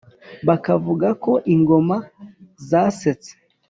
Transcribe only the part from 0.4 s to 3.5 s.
bakavuga ko Ingoma Zasetse